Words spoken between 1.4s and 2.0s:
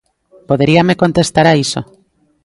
a iso?